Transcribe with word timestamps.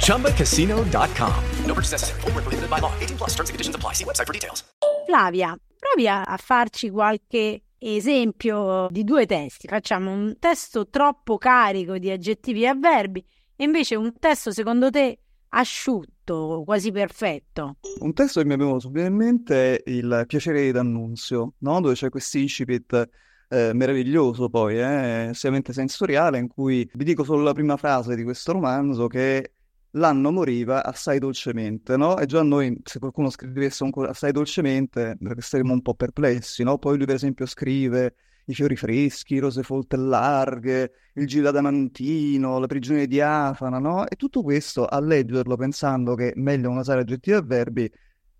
ChumbaCasino.com. 0.00 1.44
No 1.66 1.74
purchase 1.74 1.92
necessary. 1.92 2.20
Prohibited 2.20 2.68
by 2.68 2.80
law. 2.80 2.92
18 2.98 3.16
plus 3.16 3.30
terms 3.34 3.48
and 3.50 3.54
conditions 3.54 3.76
apply. 3.76 3.94
See 3.94 4.04
website 4.04 4.26
for 4.26 4.32
details. 4.32 4.64
Flavia, 5.06 5.56
provi 5.78 6.08
a 6.08 6.22
a 6.22 6.36
farci 6.36 6.90
qualche 6.90 7.62
esempio 7.78 8.88
di 8.90 9.04
due 9.04 9.26
testi. 9.26 9.68
Facciamo 9.68 10.10
un 10.10 10.36
testo 10.38 10.88
troppo 10.88 11.38
carico 11.38 11.98
di 11.98 12.10
aggettivi 12.10 12.62
e 12.62 12.66
avverbi 12.66 13.24
e 13.56 13.64
invece 13.64 13.96
un 13.96 14.12
testo 14.18 14.50
secondo 14.50 14.90
te 14.90 15.18
asciutto, 15.50 16.62
quasi 16.64 16.90
perfetto. 16.90 17.76
Un 18.00 18.12
testo 18.12 18.40
che 18.40 18.46
mi 18.46 18.54
è 18.54 18.56
venuto 18.56 18.80
subito 18.80 19.06
in 19.06 19.14
mente 19.14 19.82
è 19.82 19.90
Il 19.90 20.24
piacere 20.26 20.62
di 20.62 20.72
D'Annunzio, 20.72 21.54
no? 21.58 21.80
Dove 21.80 21.94
c'è 21.94 22.08
questo 22.10 22.38
incipit 22.38 23.08
eh, 23.48 23.72
meraviglioso 23.72 24.48
poi, 24.48 24.78
eh, 24.78 25.28
estremamente 25.30 25.72
sensoriale, 25.72 26.38
in 26.38 26.48
cui 26.48 26.88
vi 26.94 27.04
dico 27.04 27.24
solo 27.24 27.42
la 27.42 27.52
prima 27.52 27.76
frase 27.76 28.14
di 28.14 28.22
questo 28.22 28.52
romanzo 28.52 29.06
che 29.06 29.52
l'anno 29.92 30.30
moriva 30.30 30.84
assai 30.84 31.18
dolcemente, 31.18 31.96
no? 31.96 32.18
E 32.18 32.26
già 32.26 32.42
noi, 32.42 32.78
se 32.84 32.98
qualcuno 32.98 33.30
scrivesse 33.30 33.84
un 33.84 33.90
co- 33.90 34.04
assai 34.04 34.32
dolcemente, 34.32 35.16
resteremmo 35.20 35.72
un 35.72 35.82
po' 35.82 35.94
perplessi, 35.94 36.62
no? 36.62 36.78
Poi 36.78 36.96
lui 36.96 37.06
per 37.06 37.14
esempio 37.14 37.46
scrive 37.46 38.14
i 38.46 38.54
fiori 38.54 38.76
freschi, 38.76 39.38
rose 39.38 39.62
folte 39.62 39.96
larghe, 39.96 40.92
il 41.14 41.26
giro 41.26 41.48
adamantino, 41.48 42.58
la 42.58 42.66
prigione 42.66 43.06
diafana, 43.06 43.78
no? 43.78 44.06
E 44.08 44.16
tutto 44.16 44.42
questo 44.42 44.86
a 44.86 45.00
leggerlo 45.00 45.56
pensando 45.56 46.14
che 46.14 46.32
meglio 46.36 46.70
una 46.70 46.84
serie 46.84 47.02
aggettivi 47.02 47.36
e 47.36 47.40
avverbi, 47.40 47.90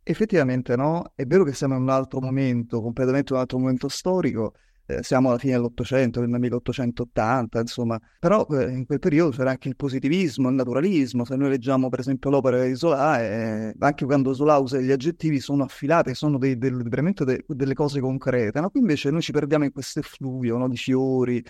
effettivamente 0.03 0.77
no, 0.77 1.13
è 1.15 1.25
vero 1.27 1.45
che 1.45 1.53
siamo 1.53 1.75
in 1.77 1.83
un 1.83 1.91
altro 1.91 2.21
momento, 2.21 2.81
completamente 2.81 3.33
un 3.35 3.41
altro 3.41 3.59
momento 3.59 3.89
storico, 3.89 4.55
siamo 5.01 5.29
alla 5.29 5.39
fine 5.39 5.53
dell'Ottocento, 5.53 6.21
nel 6.21 6.29
1880, 6.41 7.61
insomma, 7.61 8.01
però 8.19 8.47
eh, 8.51 8.71
in 8.71 8.87
quel 8.87 8.99
periodo 8.99 9.37
c'era 9.37 9.51
anche 9.51 9.69
il 9.69 9.77
positivismo, 9.77 10.49
il 10.49 10.55
naturalismo, 10.55 11.25
se 11.25 11.37
noi 11.37 11.51
leggiamo 11.51 11.89
per 11.89 12.01
esempio 12.01 12.31
l'opera 12.31 12.65
di 12.65 12.75
Zola, 12.75 13.21
eh, 13.23 13.75
anche 13.79 14.05
quando 14.05 14.33
Zola 14.33 14.57
usa 14.59 14.81
gli 14.81 14.91
aggettivi 14.91 15.41
sono 15.41 15.65
affilati, 15.65 16.15
sono 16.15 16.39
dei, 16.39 16.57
del- 16.57 16.83
veramente 16.89 17.25
de- 17.25 17.45
delle 17.47 17.75
cose 17.75 18.01
concrete, 18.01 18.61
no? 18.61 18.71
Qui 18.71 18.81
invece 18.81 19.11
noi 19.11 19.21
ci 19.23 19.33
perdiamo 19.33 19.65
in 19.65 19.73
questo 19.73 19.99
effluvio, 20.01 20.57
no? 20.57 20.69
Di 20.69 20.77
fiori, 20.77 21.43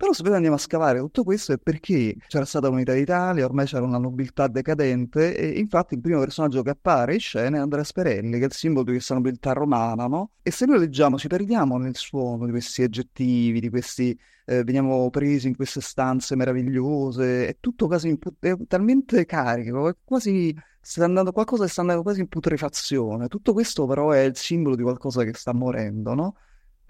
però 0.00 0.14
se 0.14 0.22
poi 0.22 0.32
andiamo 0.32 0.56
a 0.56 0.58
scavare 0.58 0.98
tutto 0.98 1.24
questo 1.24 1.52
è 1.52 1.58
perché 1.58 2.16
c'era 2.26 2.46
stata 2.46 2.70
unità 2.70 2.94
d'Italia, 2.94 3.44
ormai 3.44 3.66
c'era 3.66 3.84
una 3.84 3.98
nobiltà 3.98 4.48
decadente 4.48 5.36
e 5.36 5.58
infatti 5.58 5.92
il 5.92 6.00
primo 6.00 6.20
personaggio 6.20 6.62
che 6.62 6.70
appare 6.70 7.12
in 7.12 7.20
scena 7.20 7.58
è 7.58 7.60
Andrea 7.60 7.84
Sperelli, 7.84 8.38
che 8.38 8.44
è 8.44 8.46
il 8.46 8.52
simbolo 8.54 8.86
di 8.86 8.92
questa 8.92 9.12
nobiltà 9.12 9.52
romana, 9.52 10.06
no? 10.06 10.30
E 10.40 10.50
se 10.50 10.64
noi 10.64 10.78
leggiamo 10.78 11.18
ci 11.18 11.28
perdiamo 11.28 11.76
nel 11.76 11.96
suono 11.96 12.46
di 12.46 12.50
questi 12.50 12.82
aggettivi, 12.82 13.60
di 13.60 13.68
questi... 13.68 14.18
eh, 14.46 14.64
veniamo 14.64 15.10
presi 15.10 15.48
in 15.48 15.54
queste 15.54 15.82
stanze 15.82 16.34
meravigliose, 16.34 17.48
è 17.48 17.56
tutto 17.60 17.86
quasi 17.86 18.08
in 18.08 18.18
pu- 18.18 18.36
è 18.38 18.56
talmente 18.66 19.26
carico, 19.26 19.86
è 19.90 19.96
quasi... 20.02 20.56
Sta 20.82 21.04
andando 21.04 21.30
qualcosa 21.32 21.64
che 21.64 21.70
sta 21.70 21.82
andando 21.82 22.02
quasi 22.02 22.20
in 22.20 22.28
putrefazione. 22.28 23.28
Tutto 23.28 23.52
questo 23.52 23.84
però 23.84 24.12
è 24.12 24.20
il 24.20 24.34
simbolo 24.34 24.76
di 24.76 24.82
qualcosa 24.82 25.24
che 25.24 25.34
sta 25.34 25.52
morendo, 25.52 26.14
no? 26.14 26.36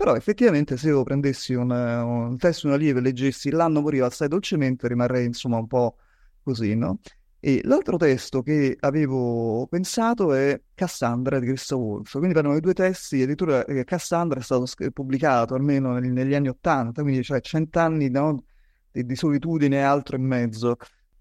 Però 0.00 0.16
effettivamente 0.16 0.78
se 0.78 0.88
io 0.88 1.03
prendessi 1.03 1.53
un, 1.53 1.71
un 1.71 2.38
testo 2.38 2.66
di 2.66 2.72
una 2.72 2.83
lieve 2.83 3.00
e 3.00 3.03
leggessi 3.03 3.50
L'anno 3.50 3.83
moriva 3.83 4.06
assai 4.06 4.28
dolcemente 4.28 4.88
rimarrei 4.88 5.27
insomma 5.27 5.59
un 5.59 5.66
po' 5.66 5.99
così, 6.43 6.75
no? 6.75 7.00
E 7.38 7.61
l'altro 7.65 7.99
testo 7.99 8.41
che 8.41 8.78
avevo 8.81 9.66
pensato 9.66 10.33
è 10.33 10.59
Cassandra 10.72 11.39
di 11.39 11.49
Christopher 11.49 11.84
Wolff, 11.84 12.12
quindi 12.12 12.33
parliamo 12.33 12.55
di 12.55 12.62
due 12.62 12.72
testi, 12.72 13.16
addirittura 13.16 13.62
eh, 13.66 13.84
Cassandra 13.84 14.41
è 14.41 14.43
stato 14.43 14.65
pubblicato 14.91 15.53
almeno 15.53 15.93
nel- 15.93 16.10
negli 16.10 16.34
anni 16.34 16.49
Ottanta, 16.49 17.03
quindi 17.03 17.22
cioè 17.22 17.43
cent'anni 17.43 18.09
no, 18.09 18.43
di, 18.91 19.05
di 19.05 19.15
solitudine 19.15 19.77
e 19.77 19.81
altro 19.83 20.16
in 20.16 20.25
mezzo. 20.25 20.77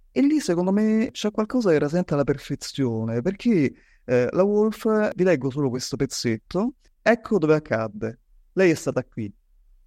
E 0.09 0.21
lì 0.21 0.39
secondo 0.39 0.71
me 0.71 1.09
c'è 1.11 1.31
qualcosa 1.31 1.69
che 1.71 1.79
rasenta 1.79 2.15
la 2.15 2.23
perfezione, 2.23 3.21
perché 3.21 3.73
eh, 4.05 4.29
la 4.31 4.43
Wolf, 4.43 5.11
vi 5.15 5.23
leggo 5.25 5.49
solo 5.49 5.69
questo 5.69 5.97
pezzetto, 5.97 6.75
ecco 7.01 7.37
dove 7.39 7.55
accadde. 7.55 8.19
Lei 8.53 8.71
è 8.71 8.75
stata 8.75 9.03
qui. 9.03 9.31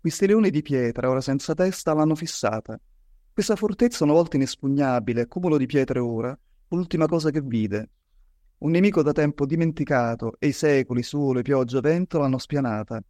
Questi 0.01 0.27
leoni 0.27 0.51
di 0.51 0.63
pietra, 0.63 1.11
ora 1.11 1.21
senza 1.21 1.53
testa, 1.53 1.95
l'hanno 1.95 2.15
fissata. 2.15 2.79
Questa 3.33 3.57
fortezza, 3.57 4.05
una 4.05 4.13
volta 4.13 4.37
inespugnabile, 4.37 5.27
cumulo 5.27 5.57
di 5.57 5.67
pietre 5.67 5.99
ora, 5.99 6.39
fu 6.69 6.77
l'ultima 6.77 7.07
cosa 7.07 7.31
che 7.31 7.41
vide. 7.41 7.91
Un 8.59 8.71
nemico 8.71 9.03
da 9.03 9.13
tempo 9.13 9.47
dimenticato 9.47 10.37
e 10.39 10.49
i 10.49 10.53
secoli, 10.53 11.03
sole, 11.03 11.43
pioggia, 11.43 11.81
vento 11.81 12.19
l'hanno 12.19 12.39
spianata. 12.39 13.03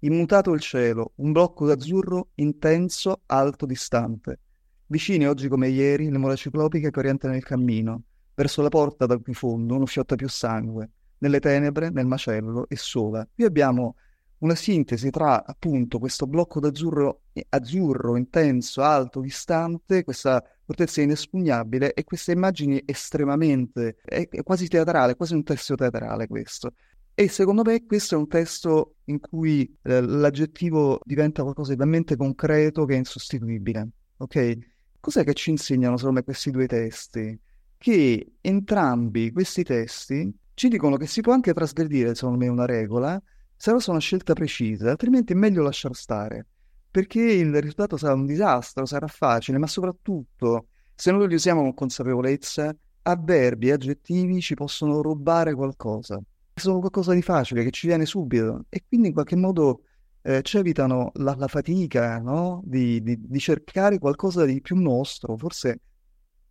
Immutato 0.00 0.52
il 0.52 0.60
cielo, 0.60 1.12
un 1.16 1.32
blocco 1.32 1.66
d'azzurro 1.66 2.28
intenso, 2.36 3.22
alto, 3.26 3.66
distante. 3.66 4.38
Vicine 4.86 5.26
oggi 5.26 5.48
come 5.48 5.68
ieri 5.68 6.10
le 6.10 6.18
mura 6.18 6.36
ciclopiche 6.36 6.90
che 6.90 6.98
orientano 6.98 7.34
il 7.34 7.42
cammino, 7.42 8.02
verso 8.34 8.62
la 8.62 8.68
porta 8.68 9.06
da 9.06 9.18
cui 9.18 9.34
fondo 9.34 9.76
non 9.76 9.86
fiotta 9.86 10.14
più 10.14 10.28
sangue, 10.28 10.90
nelle 11.18 11.40
tenebre, 11.40 11.90
nel 11.90 12.06
macello 12.06 12.68
e 12.68 12.76
sola. 12.76 13.26
Qui 13.34 13.44
abbiamo 13.44 13.96
una 14.42 14.54
sintesi 14.54 15.10
tra 15.10 15.44
appunto 15.44 15.98
questo 15.98 16.26
blocco 16.26 16.60
d'azzurro 16.60 17.22
azzurro, 17.48 18.16
intenso, 18.16 18.82
alto, 18.82 19.20
distante, 19.20 20.04
questa 20.04 20.42
fortezza 20.64 21.00
inespugnabile 21.00 21.94
e 21.94 22.04
queste 22.04 22.32
immagini 22.32 22.82
estremamente, 22.84 23.96
è, 24.04 24.28
è 24.28 24.42
quasi 24.42 24.68
teatrale, 24.68 25.16
quasi 25.16 25.34
un 25.34 25.42
testo 25.42 25.74
teatrale 25.74 26.26
questo. 26.26 26.74
E 27.14 27.28
secondo 27.28 27.62
me 27.62 27.84
questo 27.86 28.14
è 28.14 28.18
un 28.18 28.26
testo 28.26 28.96
in 29.04 29.20
cui 29.20 29.76
eh, 29.82 30.00
l'aggettivo 30.00 31.00
diventa 31.04 31.42
qualcosa 31.42 31.72
di 31.72 31.78
talmente 31.78 32.16
concreto 32.16 32.84
che 32.84 32.94
è 32.94 32.98
insostituibile. 32.98 33.88
Ok? 34.18 34.58
Cos'è 34.98 35.24
che 35.24 35.34
ci 35.34 35.50
insegnano 35.50 35.96
secondo 35.96 36.18
me 36.18 36.24
questi 36.24 36.50
due 36.50 36.66
testi? 36.66 37.38
Che 37.76 38.32
entrambi 38.40 39.30
questi 39.30 39.62
testi 39.62 40.34
ci 40.54 40.68
dicono 40.68 40.96
che 40.96 41.06
si 41.06 41.20
può 41.20 41.32
anche 41.32 41.52
trasgredire, 41.52 42.14
secondo 42.14 42.38
me, 42.38 42.48
una 42.48 42.66
regola, 42.66 43.20
se 43.62 43.70
fosse 43.70 43.90
una 43.90 44.00
scelta 44.00 44.32
precisa, 44.32 44.90
altrimenti 44.90 45.34
è 45.34 45.36
meglio 45.36 45.62
lasciar 45.62 45.94
stare, 45.94 46.48
perché 46.90 47.20
il 47.20 47.54
risultato 47.60 47.96
sarà 47.96 48.12
un 48.12 48.26
disastro, 48.26 48.84
sarà 48.86 49.06
facile, 49.06 49.56
ma 49.56 49.68
soprattutto, 49.68 50.66
se 50.96 51.12
noi 51.12 51.28
li 51.28 51.34
usiamo 51.34 51.60
con 51.60 51.72
consapevolezza, 51.72 52.74
avverbi 53.02 53.68
e 53.68 53.72
aggettivi 53.74 54.40
ci 54.40 54.54
possono 54.54 55.00
rubare 55.00 55.54
qualcosa. 55.54 56.20
Sono 56.52 56.80
qualcosa 56.80 57.12
di 57.12 57.22
facile 57.22 57.62
che 57.62 57.70
ci 57.70 57.86
viene 57.86 58.04
subito 58.04 58.64
e 58.68 58.82
quindi 58.88 59.06
in 59.06 59.12
qualche 59.14 59.36
modo 59.36 59.82
eh, 60.22 60.42
ci 60.42 60.56
evitano 60.56 61.12
la, 61.14 61.36
la 61.38 61.46
fatica, 61.46 62.18
no? 62.18 62.62
Di, 62.64 63.00
di- 63.00 63.16
di 63.20 63.38
cercare 63.38 63.98
qualcosa 64.00 64.44
di 64.44 64.60
più 64.60 64.74
nostro. 64.74 65.36
Forse 65.36 65.78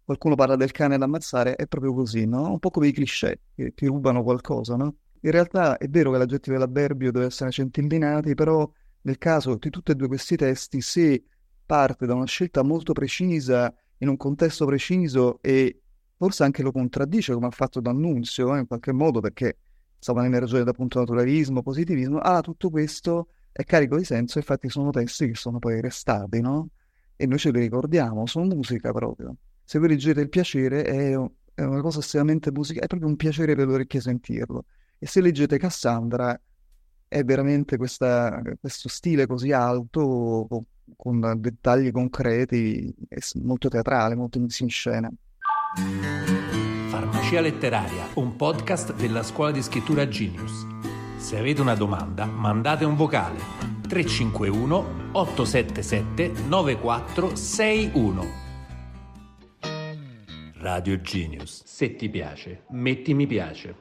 qualcuno 0.05 0.35
parla 0.35 0.55
del 0.55 0.71
cane 0.71 0.97
da 0.97 1.03
ammazzare, 1.03 1.55
è 1.55 1.67
proprio 1.67 1.93
così, 1.93 2.25
no? 2.25 2.51
Un 2.51 2.59
po' 2.59 2.69
come 2.69 2.87
i 2.87 2.93
cliché 2.93 3.41
che 3.53 3.73
ti 3.73 3.85
rubano 3.87 4.23
qualcosa, 4.23 4.77
no? 4.77 4.95
In 5.21 5.31
realtà 5.31 5.77
è 5.77 5.87
vero 5.87 6.11
che 6.11 6.17
l'aggettivo 6.17 6.55
e 6.55 6.59
l'avverbio 6.59 7.11
deve 7.11 7.25
essere 7.25 7.51
centellinati, 7.51 8.33
però 8.33 8.69
nel 9.01 9.17
caso 9.17 9.55
di 9.55 9.69
tutti 9.69 9.91
e 9.91 9.95
due 9.95 10.07
questi 10.07 10.35
testi, 10.35 10.81
se 10.81 11.23
parte 11.65 12.05
da 12.05 12.13
una 12.15 12.25
scelta 12.25 12.63
molto 12.63 12.93
precisa, 12.93 13.73
in 13.99 14.07
un 14.07 14.17
contesto 14.17 14.65
preciso 14.65 15.39
e 15.41 15.81
forse 16.17 16.43
anche 16.43 16.61
lo 16.63 16.71
contraddice, 16.71 17.33
come 17.33 17.47
ha 17.47 17.51
fatto 17.51 17.79
D'Annunzio, 17.79 18.55
eh, 18.55 18.59
in 18.59 18.67
qualche 18.67 18.91
modo, 18.91 19.19
perché 19.19 19.57
stava 19.97 20.21
nelle 20.21 20.39
ragioni 20.39 20.67
appunto 20.67 20.99
naturalismo, 20.99 21.61
positivismo, 21.61 22.17
ah, 22.17 22.41
tutto 22.41 22.69
questo 22.69 23.29
è 23.51 23.63
carico 23.63 23.97
di 23.97 24.03
senso, 24.03 24.37
infatti 24.37 24.69
sono 24.69 24.89
testi 24.89 25.27
che 25.27 25.35
sono 25.35 25.59
poi 25.59 25.81
restati, 25.81 26.41
no? 26.41 26.69
E 27.15 27.27
noi 27.27 27.37
ce 27.37 27.51
li 27.51 27.59
ricordiamo, 27.59 28.25
sono 28.25 28.45
musica 28.45 28.91
proprio. 28.91 29.35
Se 29.63 29.77
voi 29.77 29.89
leggete 29.89 30.21
il 30.21 30.29
piacere 30.29 30.83
è, 30.83 31.11
è 31.53 31.63
una 31.63 31.81
cosa 31.81 31.99
estremamente 31.99 32.51
musicale, 32.51 32.85
è 32.85 32.87
proprio 32.87 33.09
un 33.09 33.15
piacere 33.15 33.55
per 33.55 33.67
le 33.67 33.73
orecchie 33.73 34.01
sentirlo. 34.01 34.65
E 35.03 35.07
se 35.07 35.19
leggete 35.19 35.57
Cassandra 35.57 36.39
è 37.07 37.23
veramente 37.23 37.75
questa- 37.75 38.39
questo 38.59 38.87
stile 38.87 39.25
così 39.25 39.51
alto, 39.51 40.45
co- 40.47 40.65
con 40.95 41.19
dettagli 41.37 41.89
concreti, 41.91 42.93
è 43.07 43.17
molto 43.41 43.67
teatrale, 43.67 44.13
molto 44.13 44.37
in 44.37 44.69
scena. 44.69 45.09
Farmacia 46.89 47.41
letteraria, 47.41 48.09
un 48.15 48.35
podcast 48.35 48.93
della 48.93 49.23
scuola 49.23 49.49
di 49.49 49.63
scrittura 49.63 50.07
Genius. 50.07 50.67
Se 51.17 51.35
avete 51.35 51.61
una 51.61 51.73
domanda, 51.73 52.25
mandate 52.25 52.85
un 52.85 52.95
vocale 52.95 53.39
351 53.87 55.09
877 55.13 56.43
9461. 56.47 58.39
Radio 60.59 61.01
Genius. 61.01 61.63
Se 61.65 61.95
ti 61.95 62.07
piace, 62.07 62.65
metti 62.69 63.15
mi 63.15 63.25
piace. 63.25 63.75